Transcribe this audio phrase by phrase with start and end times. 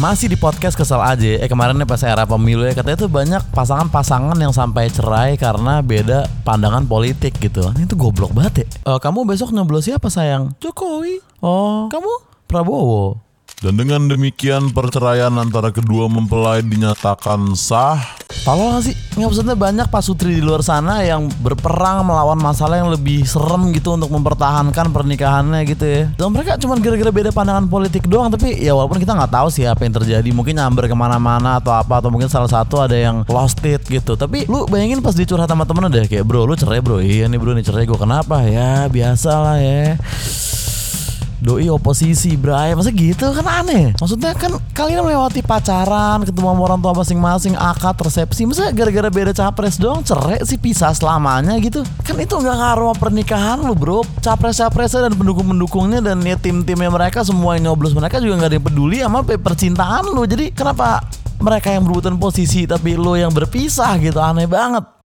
[0.00, 1.44] Masih di podcast kesel aja.
[1.44, 5.84] Eh kemarin nih pas era pemilu ya katanya tuh banyak pasangan-pasangan yang sampai cerai karena
[5.84, 7.68] beda pandangan politik gitu.
[7.76, 8.96] Ini tuh goblok banget ya.
[8.96, 10.56] Eh, kamu besok nyoblos siapa sayang?
[10.56, 11.20] Jokowi.
[11.44, 12.08] Oh, kamu
[12.48, 13.20] Prabowo.
[13.60, 18.00] Dan dengan demikian perceraian antara kedua mempelai dinyatakan sah.
[18.40, 18.96] Tolong sih?
[19.20, 23.92] Nggak maksudnya banyak pasutri di luar sana yang berperang melawan masalah yang lebih serem gitu
[23.92, 26.02] untuk mempertahankan pernikahannya gitu ya.
[26.16, 28.32] Dan mereka cuma gara-gara beda pandangan politik doang.
[28.32, 30.28] Tapi ya walaupun kita nggak tahu sih apa yang terjadi.
[30.32, 32.00] Mungkin nyamber ke mana-mana atau apa.
[32.00, 34.16] Atau mungkin salah satu ada yang lost it gitu.
[34.16, 36.08] Tapi lu bayangin pas dicurhat sama temen deh.
[36.08, 37.02] Kayak bro lu cerai bro.
[37.02, 38.40] Iya nih bro nih cerai gue kenapa?
[38.48, 40.00] Ya biasa lah ya.
[41.50, 42.78] Doi oposisi Bray.
[42.78, 43.90] Masa gitu kan aneh.
[43.98, 48.46] Maksudnya kan kalian melewati pacaran Ketemu sama orang tua masing-masing Akad, resepsi.
[48.46, 51.82] Masa gara-gara beda capres doang Cerai sih pisah selamanya gitu.
[52.06, 54.06] Kan itu gak ngaruh sama pernikahan lu bro.
[54.22, 58.66] Capres-capresnya dan pendukung-pendukungnya Dan ya tim-timnya mereka Semua yang nyoblos mereka juga gak ada yang
[58.70, 60.22] peduli Sama percintaan lu.
[60.30, 61.02] Jadi kenapa
[61.42, 64.22] mereka yang berebutan posisi Tapi lu yang berpisah gitu?
[64.22, 64.99] Aneh banget